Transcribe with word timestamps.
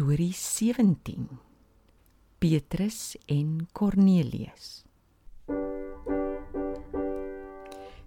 Storie 0.00 0.32
17 0.32 1.28
Petrus 2.38 3.18
en 3.26 3.66
Cornelius 3.72 4.86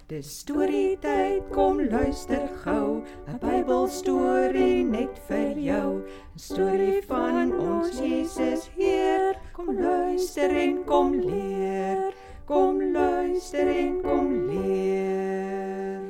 Dis 0.09 0.31
storie 0.39 0.97
tyd, 0.97 1.43
kom 1.53 1.83
luister 1.91 2.47
gou, 2.63 3.05
'n 3.29 3.37
Bybelstorie 3.37 4.81
net 4.89 5.21
vir 5.27 5.53
jou. 5.67 6.01
'n 6.33 6.39
Storie 6.39 7.05
van 7.05 7.53
ons 7.53 7.99
Jesus 7.99 8.65
Heer. 8.73 9.37
Kom 9.53 9.77
luister 9.77 10.49
en 10.49 10.83
kom 10.85 11.13
leer. 11.13 12.13
Kom 12.45 12.81
luister 12.81 13.67
en 13.67 14.01
kom 14.01 14.33
leer. 14.49 16.01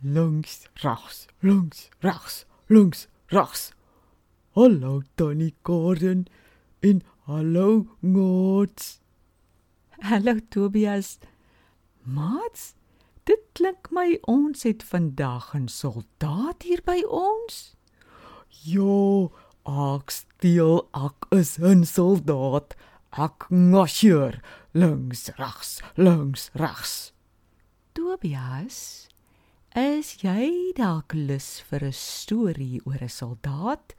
Links, 0.00 0.66
regs, 0.80 1.26
links, 1.40 1.90
regs, 2.00 2.46
links, 2.68 3.08
regs. 3.26 3.74
Hallo 4.56 5.02
Tannie 5.16 5.56
Gordon 5.64 6.28
en 6.80 7.02
hallo 7.26 7.88
Ngots. 8.00 9.00
Hallo 10.00 10.38
Tobias. 10.48 11.18
Mats, 12.04 12.76
dit 13.26 13.42
klink 13.58 13.90
my 13.90 14.14
ons 14.30 14.62
het 14.62 14.84
vandag 14.86 15.56
'n 15.58 15.66
soldaat 15.66 16.62
hier 16.62 16.78
by 16.86 17.02
ons. 17.02 17.74
Ja, 18.62 19.26
ek 19.66 20.10
steel 20.10 20.86
ek 20.94 21.26
is 21.30 21.58
'n 21.58 21.82
soldaat. 21.82 22.76
Ek 23.10 23.50
marcheer 23.50 24.40
links, 24.72 25.30
regs, 25.34 25.82
links, 25.96 26.50
regs. 26.54 27.12
Tobias, 27.92 29.08
is 29.74 30.22
jy 30.22 30.70
dalk 30.76 31.12
lus 31.12 31.60
vir 31.60 31.82
'n 31.82 31.92
storie 31.92 32.80
oor 32.86 33.02
'n 33.02 33.08
soldaat? 33.08 33.94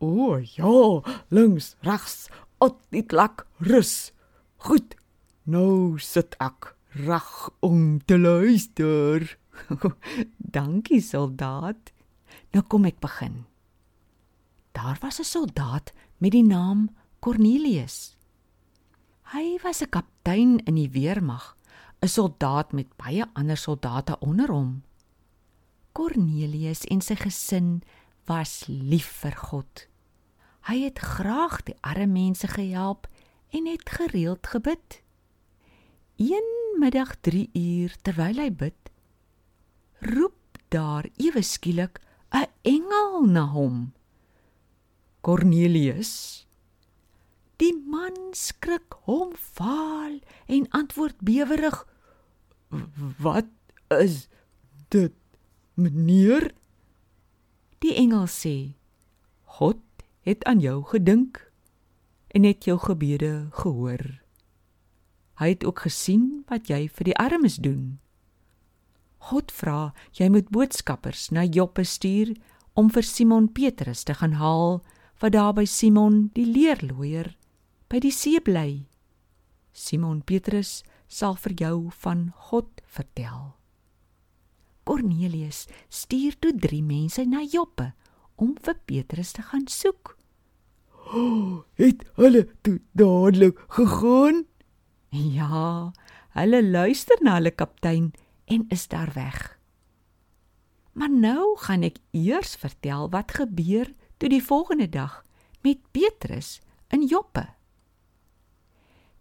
O 0.00 0.38
ja, 0.40 1.02
links, 1.28 1.76
regs, 1.84 2.30
op 2.58 2.80
die 2.88 3.04
klak 3.04 3.46
rus. 3.60 4.12
Goed. 4.64 4.96
Nou 5.44 5.98
sit 6.00 6.36
ek 6.40 6.72
reg 7.04 7.28
om 7.60 7.98
te 8.08 8.16
luister. 8.16 9.24
Dankie 10.56 11.02
soldaat. 11.04 11.92
Nou 12.56 12.64
kom 12.64 12.88
ek 12.88 13.00
begin. 13.04 13.44
Daar 14.72 14.96
was 15.00 15.20
'n 15.20 15.28
soldaat 15.28 15.92
met 16.18 16.32
die 16.32 16.44
naam 16.44 16.88
Cornelius. 17.20 18.16
Hy 19.32 19.58
was 19.62 19.82
'n 19.82 19.88
kaptein 19.90 20.58
in 20.64 20.74
die 20.74 20.90
weermag, 20.90 21.56
'n 22.00 22.08
soldaat 22.08 22.72
met 22.72 22.96
baie 22.96 23.24
ander 23.32 23.56
soldate 23.56 24.18
onder 24.20 24.48
hom. 24.48 24.82
Cornelius 25.92 26.84
en 26.84 27.00
sy 27.00 27.14
gesin 27.14 27.82
was 28.30 28.64
lief 28.68 29.08
vir 29.24 29.34
God. 29.50 29.86
Hy 30.68 30.84
het 30.84 31.00
graag 31.02 31.62
die 31.66 31.74
arme 31.82 32.06
mense 32.12 32.46
gehelp 32.46 33.08
en 33.50 33.66
het 33.66 33.90
gereeld 33.90 34.46
gebid. 34.46 35.00
Een 36.20 36.50
middag 36.78 37.16
3 37.26 37.48
uur 37.56 37.96
terwyl 38.06 38.38
hy 38.38 38.50
bid, 38.52 38.92
roep 40.04 40.60
daar 40.70 41.08
ewe 41.18 41.42
skielik 41.42 41.98
'n 42.30 42.46
engel 42.62 43.26
na 43.26 43.44
hom. 43.50 43.92
Cornelius. 45.20 46.46
Die 47.56 47.74
man 47.74 48.16
skrik 48.32 48.94
hom 49.08 49.34
vaal 49.34 50.20
en 50.46 50.70
antwoord 50.70 51.18
bewerig: 51.20 51.86
"Wat 53.18 53.50
is 53.88 54.28
dit, 54.88 55.16
meneer?" 55.74 56.59
Die 57.80 57.94
engel 57.96 58.26
sê: 58.26 58.74
"God 59.58 59.80
het 60.20 60.44
aan 60.44 60.60
jou 60.60 60.82
gedink 60.84 61.50
en 62.30 62.44
het 62.44 62.64
jou 62.64 62.78
gebede 62.78 63.48
gehoor. 63.50 64.20
Hy 65.40 65.48
het 65.48 65.64
ook 65.64 65.86
gesien 65.86 66.44
wat 66.48 66.68
jy 66.68 66.86
vir 66.88 67.10
die 67.10 67.16
armes 67.18 67.56
doen. 67.56 67.98
God 69.30 69.52
vra 69.52 69.92
jy 70.16 70.28
moet 70.32 70.48
boodskappers 70.52 71.30
na 71.34 71.44
Joppe 71.44 71.84
stuur 71.84 72.34
om 72.78 72.90
vir 72.92 73.04
Simon 73.04 73.48
Petrus 73.52 74.04
te 74.04 74.14
gaan 74.14 74.38
haal 74.40 74.80
wat 75.20 75.32
daar 75.32 75.54
by 75.56 75.66
Simon 75.68 76.28
die 76.36 76.46
leerloier 76.46 77.34
by 77.90 78.00
die 78.00 78.14
see 78.14 78.40
bly. 78.40 78.86
Simon 79.72 80.22
Petrus 80.22 80.82
sal 81.08 81.34
vir 81.34 81.56
jou 81.58 81.76
van 82.04 82.30
God 82.50 82.84
vertel. 82.86 83.59
Cornelius 84.90 85.68
stuur 85.86 86.34
toe 86.42 86.50
3 86.58 86.82
mense 86.82 87.22
na 87.22 87.44
Joppe 87.46 87.92
om 88.42 88.56
vir 88.58 88.74
Petrus 88.90 89.30
te 89.36 89.44
gaan 89.46 89.68
soek. 89.70 90.16
Oh, 91.14 91.62
het 91.82 92.02
hulle 92.18 92.48
toe 92.66 92.80
dadelik 92.98 93.60
gegaan? 93.76 94.42
Ja, 95.14 95.92
hulle 96.34 96.62
luister 96.66 97.22
na 97.22 97.36
hulle 97.38 97.54
kaptein 97.54 98.10
en 98.50 98.66
is 98.74 98.88
daar 98.90 99.14
weg. 99.14 99.38
Maar 100.98 101.14
nou 101.14 101.54
gaan 101.62 101.86
ek 101.86 102.02
eers 102.10 102.58
vertel 102.58 103.06
wat 103.14 103.38
gebeur 103.38 103.94
toe 104.18 104.34
die 104.34 104.42
volgende 104.42 104.90
dag 104.90 105.22
met 105.62 105.78
Petrus 105.94 106.58
in 106.90 107.06
Joppe. 107.06 107.46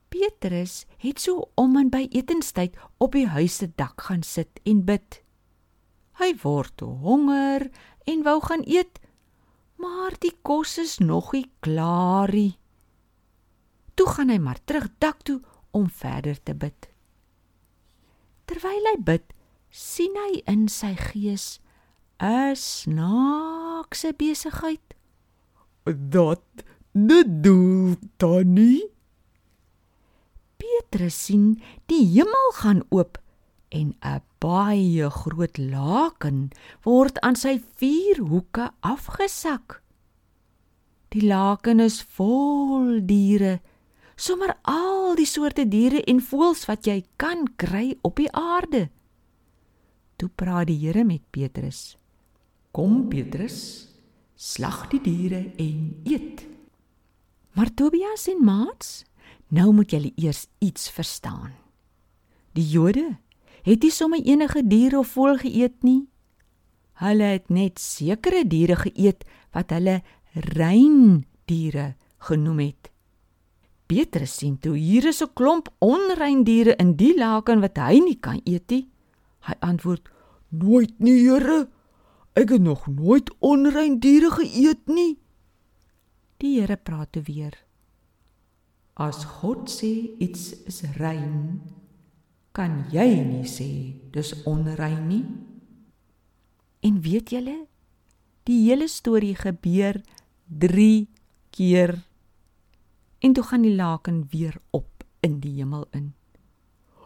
Petrus 0.09 0.87
het 0.97 1.21
so 1.21 1.51
om 1.53 1.77
en 1.77 1.93
by 1.93 2.07
etenstyd 2.09 2.73
op 2.97 3.13
die 3.13 3.29
huis 3.29 3.61
se 3.61 3.69
dak 3.69 4.09
gaan 4.09 4.25
sit 4.25 4.57
en 4.65 4.87
bid. 4.89 5.21
Hy 6.19 6.33
word 6.43 6.75
toe 6.75 6.91
honger 7.03 7.69
en 8.03 8.23
wou 8.25 8.39
gaan 8.43 8.65
eet, 8.67 8.99
maar 9.79 10.17
die 10.19 10.33
kos 10.43 10.75
is 10.81 10.97
nog 10.99 11.31
nie 11.31 11.47
klaar 11.63 12.33
nie. 12.35 12.57
Toe 13.95 14.07
gaan 14.07 14.31
hy 14.33 14.39
maar 14.43 14.59
terug 14.67 14.89
dak 14.99 15.23
toe 15.23 15.39
om 15.71 15.87
verder 15.87 16.35
te 16.43 16.55
bid. 16.55 16.89
Terwyl 18.51 18.91
hy 18.91 18.97
bid, 19.05 19.25
sien 19.71 20.15
hy 20.17 20.41
in 20.49 20.67
sy 20.67 20.95
gees 20.99 21.59
'n 22.19 22.55
snaakse 22.55 24.11
besigheid. 24.17 24.95
Dat 25.87 26.43
bedoel 26.91 27.95
Tannie? 28.17 28.91
Petrus 30.59 31.15
sien 31.25 31.61
die 31.87 32.03
hemel 32.11 32.51
gaan 32.59 32.83
oop 32.89 33.17
en 33.69 33.95
'n 34.01 34.21
baie 34.39 35.09
groot 35.09 35.57
laken 35.57 36.49
word 36.83 37.19
aan 37.19 37.35
sy 37.35 37.61
vier 37.75 38.17
hoeke 38.19 38.71
afgesak. 38.79 39.81
Die 41.09 41.25
laken 41.25 41.79
is 41.79 42.01
vol 42.01 43.01
diere, 43.05 43.59
sommer 44.15 44.57
al 44.61 45.15
die 45.15 45.25
soorte 45.25 45.65
diere 45.67 46.03
en 46.03 46.21
voëls 46.21 46.65
wat 46.69 46.85
jy 46.85 47.03
kan 47.17 47.47
kry 47.55 47.97
op 48.01 48.15
die 48.21 48.31
aarde. 48.31 48.89
Toe 50.15 50.29
praat 50.29 50.67
die 50.67 50.77
Here 50.77 51.03
met 51.03 51.21
Petrus. 51.31 51.97
Kom 52.71 53.07
Petrus, 53.09 53.87
slag 54.35 54.87
die 54.91 55.01
diere 55.01 55.51
en 55.57 56.01
eet. 56.03 56.45
Maar 57.55 57.73
Tobias 57.73 58.27
en 58.27 58.43
Maats, 58.45 59.03
nou 59.47 59.73
moet 59.73 59.91
julle 59.91 60.11
eers 60.15 60.45
iets 60.59 60.89
verstaan. 60.93 61.55
Die 62.53 62.67
Jode 62.67 63.17
het 63.63 63.83
nie 63.83 63.91
sommer 63.91 64.21
enige 64.23 64.63
dier 64.67 64.97
of 64.97 65.07
voël 65.15 65.37
geëet 65.37 65.83
nie. 65.83 66.07
Hulle 66.99 67.23
het 67.23 67.49
net 67.49 67.79
sekere 67.79 68.43
diere 68.47 68.75
geëet 68.75 69.23
wat 69.55 69.71
hulle 69.71 70.01
rein 70.55 71.25
diere 71.47 71.93
genoem 72.27 72.59
het. 72.59 72.89
Petrus 73.89 74.35
sien 74.37 74.59
toe 74.61 74.75
hier 74.77 75.07
is 75.09 75.21
'n 75.23 75.33
klomp 75.33 75.69
onrein 75.79 76.43
diere 76.43 76.75
in 76.75 76.93
die 76.95 77.15
laken 77.17 77.59
wat 77.61 77.77
hy 77.77 77.99
nie 77.99 78.19
kan 78.19 78.41
eet 78.45 78.69
nie. 78.69 78.89
Hy 79.47 79.55
antwoord: 79.59 80.09
"Nooit 80.49 80.99
nie, 80.99 81.25
Here. 81.25 81.69
Ek 82.35 82.49
het 82.49 82.61
nog 82.61 82.87
nooit 82.87 83.29
onrein 83.39 83.99
diere 83.99 84.29
geëet 84.29 84.87
nie." 84.87 85.17
Die 86.37 86.59
Here 86.59 86.77
praat 86.77 87.11
toe 87.11 87.23
weer: 87.23 87.65
"As 88.93 89.23
God 89.23 89.69
sê 89.69 90.15
iets 90.19 90.63
is 90.65 90.81
rein, 90.97 91.61
kan 92.59 92.81
jy 92.91 93.23
nie 93.23 93.47
sê 93.47 93.69
dis 94.11 94.35
onrein 94.43 95.07
nie." 95.07 95.25
En 96.83 96.99
weet 97.01 97.31
julle, 97.31 97.57
die 98.43 98.59
hele 98.67 98.87
storie 98.87 99.35
gebeur 99.35 100.01
3 100.47 101.07
keer. 101.55 101.95
En 103.19 103.33
toe 103.33 103.43
gaan 103.43 103.61
die 103.61 103.75
laken 103.75 104.27
weer 104.31 104.55
op 104.71 105.03
in 105.19 105.39
die 105.39 105.53
hemel 105.59 105.87
in. 105.91 106.13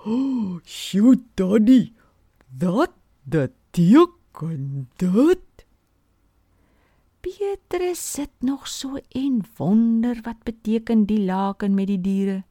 Oh, 0.06 0.60
shoot, 0.66 1.20
Daddy. 1.36 1.94
Dat 2.48 2.94
dit 3.24 3.52
teken 3.72 4.90
dit. 4.96 5.66
Petrus 7.24 8.12
sit 8.12 8.32
nog 8.40 8.68
so 8.68 9.00
en 9.10 9.42
wonder 9.58 10.20
wat 10.22 10.44
beteken 10.44 11.06
die 11.06 11.24
laken 11.24 11.74
met 11.74 11.88
die 11.88 12.02
diere. 12.02 12.44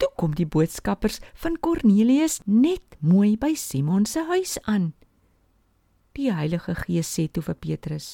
Toe 0.00 0.08
kom 0.16 0.32
die 0.32 0.48
boodskappers 0.48 1.18
van 1.42 1.58
Kornelius 1.60 2.38
net 2.48 2.96
mooi 3.04 3.34
by 3.36 3.52
Simon 3.52 4.06
se 4.08 4.24
huis 4.30 4.56
aan. 4.64 4.94
Die 6.16 6.30
Heilige 6.32 6.74
Gees 6.78 7.10
sê 7.12 7.26
toe 7.28 7.44
vir 7.44 7.58
Petrus: 7.60 8.08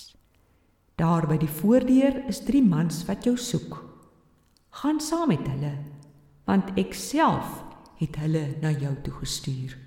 Daar 0.98 1.28
by 1.30 1.38
die 1.38 1.50
voordeur 1.60 2.18
is 2.26 2.42
drie 2.42 2.64
mans 2.64 3.04
wat 3.06 3.24
jou 3.28 3.36
soek. 3.38 3.78
Gaan 4.82 4.98
saam 5.00 5.30
met 5.30 5.46
hulle, 5.46 5.72
want 6.50 6.74
ek 6.76 6.94
self 6.98 7.62
het 8.00 8.18
hulle 8.20 8.44
na 8.60 8.74
jou 8.74 8.92
toe 9.06 9.14
gestuur. 9.22 9.78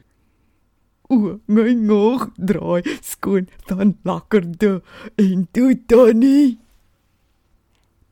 O, 1.10 1.40
my 1.50 1.74
nog 1.76 2.30
draai 2.38 2.86
skoon 3.04 3.50
dan 3.68 3.98
lekkerde 4.08 4.80
en 5.20 5.48
toe 5.52 5.74
Tannie. 5.90 6.60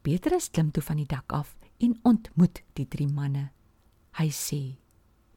Petrus 0.04 0.51
klim 0.51 0.74
toe 0.74 0.84
van 0.84 1.00
die 1.00 1.10
dak 1.10 1.31
af 1.31 1.56
en 1.80 2.00
ontmoet 2.04 2.63
die 2.75 2.88
drie 2.89 3.07
manne. 3.07 3.51
Hy 4.18 4.31
sê: 4.34 4.62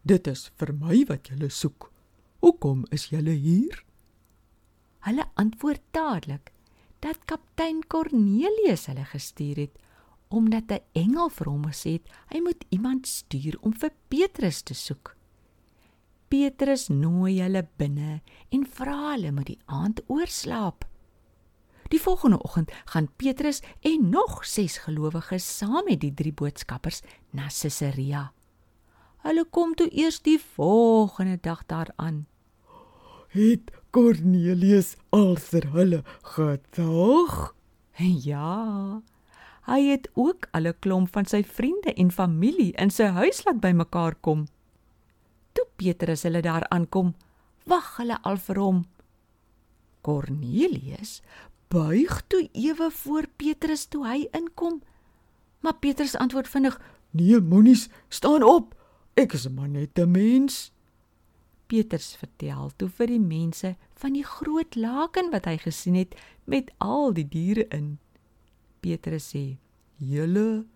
Dit 0.08 0.28
is 0.30 0.46
vir 0.56 0.72
my 0.72 1.02
wat 1.10 1.28
julle 1.28 1.50
soek. 1.52 1.90
Hoekom 2.40 2.86
is 2.96 3.10
julle 3.12 3.34
hier? 3.36 3.82
Hulle 5.04 5.26
antwoord 5.40 5.82
dadelik 5.92 6.48
dat 7.04 7.26
kaptein 7.28 7.82
Cornelius 7.92 8.86
hulle 8.88 9.04
gestuur 9.12 9.60
het 9.66 9.76
omdat 10.28 10.72
'n 10.72 10.84
engel 10.92 11.28
vir 11.28 11.48
hom 11.50 11.64
gesê 11.68 11.92
het 11.98 12.08
hy 12.32 12.40
moet 12.40 12.64
iemand 12.70 13.06
stuur 13.06 13.58
om 13.60 13.72
vir 13.72 13.92
Petrus 14.08 14.62
te 14.62 14.74
soek. 14.74 15.16
Petrus 16.28 16.88
nooi 16.88 17.40
hulle 17.42 17.68
binne 17.76 18.22
en 18.48 18.66
vra 18.66 19.12
hulle 19.12 19.32
moet 19.32 19.46
die 19.46 19.62
aand 19.66 20.00
oorslaap. 20.06 20.84
Die 21.90 22.00
volgende 22.00 22.42
oggend 22.42 22.70
gaan 22.84 23.08
Petrus 23.16 23.60
en 23.80 24.08
nog 24.08 24.44
6 24.44 24.78
gelowiges 24.78 25.56
saam 25.58 25.84
met 25.84 26.00
die 26.00 26.14
drie 26.14 26.32
boodskappers 26.32 27.02
na 27.30 27.48
Caesarea. 27.48 28.32
Hulle 29.20 29.44
kom 29.44 29.74
toe 29.76 29.88
eers 29.92 30.20
die 30.24 30.38
volgende 30.40 31.38
dag 31.42 31.66
daaraan. 31.66 32.26
Het 33.30 33.70
Cornelius 33.90 34.96
alser 35.10 35.66
hulle 35.74 36.02
gedag? 36.34 37.54
Ja. 38.00 39.02
Hy 39.68 39.80
het 39.90 40.08
ook 40.14 40.48
alle 40.50 40.72
klomp 40.72 41.12
van 41.12 41.28
sy 41.28 41.42
vriende 41.44 41.92
en 41.94 42.10
familie 42.10 42.72
in 42.80 42.90
sy 42.90 43.10
huis 43.12 43.44
laat 43.44 43.60
bymekaar 43.60 44.16
kom. 44.24 44.46
Toe 45.52 45.66
Petrus 45.76 46.24
hulle 46.24 46.40
daar 46.42 46.66
aankom, 46.72 47.12
wag 47.68 47.96
hulle 48.00 48.16
al 48.24 48.40
vir 48.40 48.62
hom. 48.62 48.82
Cornelius 50.00 51.20
buig 51.70 52.22
toe 52.26 52.48
ewe 52.52 52.90
voor 52.90 53.28
Petrus 53.36 53.84
toe 53.86 54.06
hy 54.08 54.24
inkom. 54.34 54.80
Maar 55.60 55.76
Petrus 55.78 56.16
antwoord 56.16 56.48
vinnig: 56.48 56.80
"Nee, 57.10 57.40
moenies, 57.40 57.88
staan 58.08 58.42
op. 58.42 58.74
Ek 59.14 59.32
is 59.32 59.48
maar 59.48 59.68
net 59.68 59.98
'n 59.98 60.10
mens." 60.10 60.72
Petrus 61.66 62.16
vertel 62.16 62.70
toe 62.76 62.88
vir 62.88 63.06
die 63.06 63.20
mense 63.20 63.76
van 63.94 64.12
die 64.12 64.24
groot 64.24 64.74
laken 64.74 65.30
wat 65.30 65.44
hy 65.44 65.56
gesien 65.56 65.94
het 65.94 66.14
met 66.44 66.70
al 66.78 67.12
die 67.12 67.28
diere 67.28 67.68
in. 67.68 67.98
Petrus 68.80 69.34
sê: 69.34 69.56
"Julle 69.96 70.66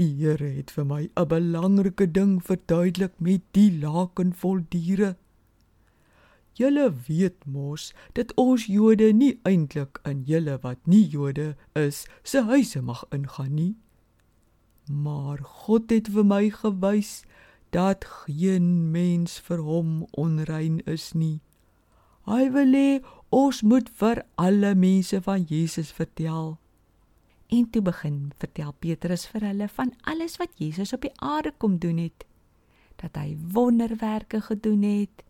Die 0.00 0.08
Here 0.16 0.48
het 0.48 0.70
vir 0.72 0.84
my 0.88 1.02
'n 1.20 1.28
belangrike 1.28 2.06
ding 2.06 2.40
verduidelik 2.40 3.12
met 3.20 3.42
die 3.52 3.70
laken 3.80 4.32
vol 4.32 4.60
diere. 4.72 5.16
Julle 6.56 6.86
weet 7.08 7.44
mos 7.46 7.92
dat 8.14 8.32
ons 8.36 8.66
Jode 8.66 9.12
nie 9.12 9.38
eintlik 9.44 10.00
in 10.04 10.24
julle 10.24 10.58
wat 10.62 10.80
nie 10.86 11.04
Jode 11.08 11.56
is 11.74 12.06
se 12.22 12.40
huise 12.40 12.82
mag 12.82 13.04
ingaan 13.12 13.54
nie. 13.54 13.76
Maar 14.88 15.38
God 15.42 15.90
het 15.90 16.08
vir 16.08 16.24
my 16.24 16.50
gewys 16.50 17.24
dat 17.72 18.04
geen 18.04 18.90
mens 18.92 19.38
vir 19.48 19.62
hom 19.64 20.02
onrein 20.12 20.80
is 20.84 21.12
nie. 21.16 21.40
Hy 22.28 22.50
wil 22.54 22.76
hê 22.76 22.88
ons 23.32 23.62
moet 23.64 23.88
vir 23.98 24.20
alle 24.36 24.74
mense 24.76 25.18
van 25.24 25.46
Jesus 25.48 25.92
vertel. 25.96 26.58
En 27.48 27.70
toe 27.72 27.82
begin 27.82 28.18
vertel 28.40 28.74
Petrus 28.84 29.24
vir 29.32 29.48
hulle 29.48 29.68
van 29.72 29.94
alles 30.08 30.36
wat 30.40 30.52
Jesus 30.60 30.92
op 30.92 31.04
die 31.08 31.14
aarde 31.16 31.52
kom 31.56 31.78
doen 31.80 31.98
het. 32.04 32.26
Dat 33.00 33.16
hy 33.16 33.34
wonderwerke 33.56 34.40
gedoen 34.44 34.84
het, 34.84 35.24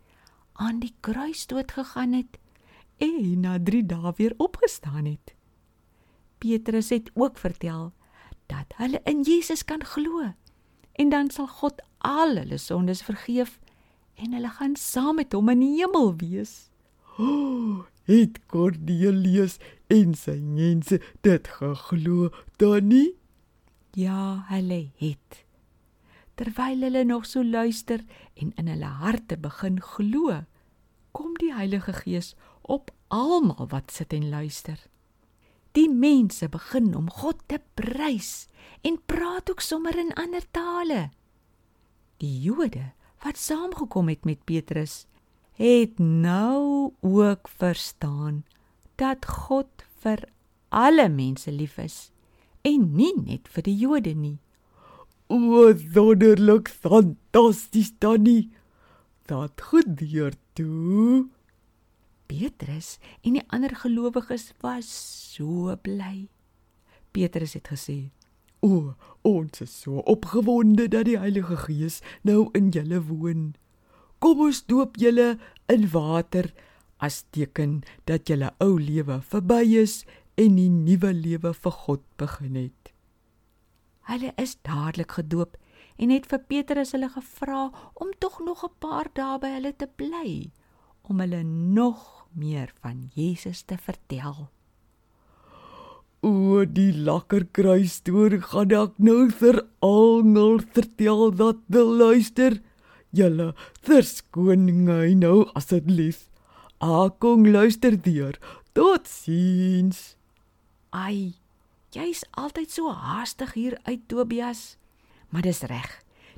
aan 0.52 0.82
die 0.82 0.92
kruis 1.00 1.46
dood 1.46 1.72
gegaan 1.72 2.12
het 2.12 2.38
en 3.02 3.40
na 3.40 3.56
3 3.58 3.86
dae 3.86 4.12
weer 4.18 4.34
opgestaan 4.36 5.06
het. 5.06 5.34
Petrus 6.38 6.90
het 6.90 7.10
ook 7.14 7.38
vertel 7.38 7.92
dat 8.50 8.74
hulle 8.76 9.00
in 9.08 9.22
Jesus 9.22 9.64
kan 9.64 9.84
glo 9.84 10.34
en 11.02 11.10
dan 11.10 11.30
sal 11.34 11.48
God 11.60 11.82
al 11.98 12.36
hulle 12.38 12.58
sondes 12.58 13.02
vergeef 13.02 13.58
en 14.22 14.34
hulle 14.36 14.50
gaan 14.58 14.76
saam 14.78 15.18
met 15.18 15.34
hom 15.34 15.50
in 15.54 15.62
die 15.64 15.72
hemel 15.80 16.12
wees. 16.20 16.54
Oh, 17.18 17.82
het 18.08 18.38
Cornelius 18.50 19.58
en 19.92 20.14
sy 20.18 20.38
mense 20.42 21.00
dit 21.26 21.48
geglo 21.58 22.30
nie? 22.80 23.14
Ja, 23.98 24.46
hulle 24.48 24.92
het. 25.02 25.42
Terwyl 26.38 26.86
hulle 26.86 27.04
nog 27.04 27.26
so 27.26 27.42
luister 27.44 28.00
en 28.34 28.52
in 28.56 28.70
hulle 28.70 28.92
harte 29.02 29.36
begin 29.36 29.82
glo, 29.82 30.44
kom 31.12 31.34
die 31.42 31.52
Heilige 31.52 31.92
Gees 31.92 32.34
op 32.62 32.90
almal 33.08 33.68
wat 33.68 33.92
sit 33.92 34.14
en 34.16 34.30
luister. 34.30 34.78
Die 35.72 35.88
mense 35.88 36.48
begin 36.52 36.92
om 36.96 37.08
God 37.10 37.40
te 37.48 37.60
prys 37.78 38.46
en 38.84 38.98
praat 39.06 39.50
ook 39.50 39.60
sommer 39.64 39.96
in 39.98 40.12
ander 40.20 40.44
tale. 40.50 41.08
Die 42.20 42.40
Jode 42.44 42.92
wat 43.22 43.38
saamgekom 43.38 44.08
het 44.10 44.24
met 44.26 44.44
Petrus, 44.44 45.06
het 45.54 45.98
nou 45.98 46.92
ook 47.00 47.48
verstaan 47.48 48.42
dat 48.98 49.26
God 49.26 49.84
vir 50.02 50.24
alle 50.68 51.08
mense 51.08 51.52
lief 51.52 51.78
is 51.78 52.10
en 52.66 52.88
nie 52.96 53.12
net 53.18 53.48
vir 53.48 53.66
die 53.66 53.76
Jode 53.78 54.14
nie. 54.14 54.38
O, 55.32 55.70
wonderlik, 55.94 56.68
fantasties, 56.68 57.92
Danny. 57.98 58.50
Dat 59.30 59.62
gebeur 59.70 60.34
toe. 60.58 61.30
Petrus 62.26 62.98
en 63.22 63.36
die 63.38 63.44
ander 63.48 63.74
gelowiges 63.76 64.52
was 64.62 64.88
so 65.34 65.74
bly. 65.76 66.28
Petrus 67.12 67.54
het 67.54 67.68
gesê: 67.68 68.10
"O, 68.60 68.94
ons 69.22 69.60
is 69.60 69.80
so 69.82 69.98
opgewonde 70.06 70.88
dat 70.88 71.04
die 71.04 71.18
Heilige 71.18 71.56
Gees 71.56 72.00
nou 72.22 72.48
in 72.52 72.70
julle 72.70 73.02
woon." 73.02 73.54
Kom 74.18 74.40
ons 74.40 74.66
doop 74.66 74.96
julle 74.96 75.38
in 75.66 75.88
water 75.90 76.52
as 77.02 77.24
teken 77.30 77.82
dat 78.04 78.28
julle 78.28 78.52
ou 78.62 78.78
lewe 78.78 79.20
verby 79.20 79.62
is 79.82 80.04
en 80.36 80.56
'n 80.58 80.84
nuwe 80.84 81.12
lewe 81.12 81.52
vir 81.54 81.72
God 81.72 82.02
begin 82.16 82.54
het. 82.54 82.92
Hulle 84.10 84.32
is 84.36 84.56
dadelik 84.62 85.12
gedoop 85.12 85.56
en 85.96 86.10
het 86.10 86.26
vir 86.26 86.38
Petrus 86.38 86.92
hulle 86.92 87.08
gevra 87.08 87.70
om 87.94 88.10
tog 88.18 88.40
nog 88.40 88.64
'n 88.64 88.74
paar 88.78 89.08
dae 89.12 89.38
by 89.38 89.50
hulle 89.56 89.72
te 89.76 89.86
bly 89.86 90.50
om 91.02 91.20
hulle 91.20 91.42
nog 91.42 92.26
meer 92.32 92.72
van 92.80 93.10
Jesus 93.14 93.62
te 93.62 93.76
vertel. 93.78 94.48
O, 96.22 96.62
die 96.62 96.92
lekker 96.94 97.48
kruis 97.50 97.96
storie 97.98 98.38
gaan 98.46 98.70
ek 98.78 98.98
nou 99.02 99.26
vir 99.40 99.64
almal 99.82 100.60
vertel 100.76 101.32
dat 101.34 101.58
wil 101.66 101.90
luister. 101.98 102.60
Julle 103.10 103.48
verskoning 103.82 104.86
nou 105.18 105.48
asseblief. 105.58 106.28
Akong 106.78 107.48
luister 107.50 107.98
deur. 107.98 108.38
Totsiens. 108.72 110.14
Ai, 110.94 111.34
jy's 111.90 112.22
altyd 112.38 112.70
so 112.70 112.94
haastig 112.94 113.52
hier 113.58 113.76
uit 113.90 114.06
Tobias. 114.06 114.76
Maar 115.34 115.42
dis 115.50 115.66
reg. 115.66 115.90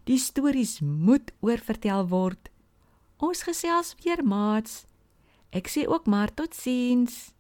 Die 0.09 0.19
stories 0.19 0.81
moet 0.81 1.33
oorvertel 1.45 2.09
word. 2.09 2.49
Ons 3.25 3.45
gesels 3.47 3.95
weer, 4.03 4.21
maats. 4.21 4.85
Ek 5.55 5.71
sê 5.73 5.87
ook 5.89 6.09
maar 6.11 6.33
totsiens. 6.37 7.33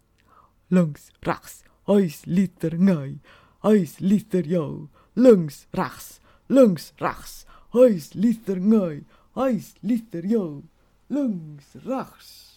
Links, 0.73 1.11
regs. 1.27 1.61
Huis 1.91 2.23
liter 2.25 2.79
ngai. 2.81 3.19
Huis 3.67 3.99
liter 4.01 4.47
jou. 4.49 4.89
Links, 5.15 5.67
regs. 5.77 6.21
Links, 6.49 6.93
regs. 7.03 7.45
Huis 7.77 8.15
liter 8.15 8.61
ngai. 8.61 9.05
Hy's 9.35 9.75
lief 9.83 10.07
vir 10.13 10.27
jou. 10.31 10.63
Links, 11.11 11.75
regs. 11.83 12.54